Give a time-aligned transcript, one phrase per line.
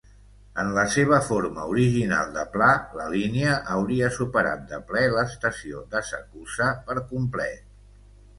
[0.61, 2.69] En la seva forma original de pla,
[3.01, 7.63] la línia hauria superat de ple l'estació d'Asakusa per complet.